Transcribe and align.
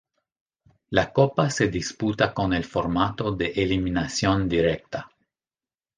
La 0.97 1.11
copa 1.13 1.51
se 1.51 1.67
disputa 1.67 2.33
con 2.33 2.55
el 2.55 2.63
formato 2.65 3.35
de 3.35 3.51
eliminación 3.51 4.49
directa. 4.49 5.07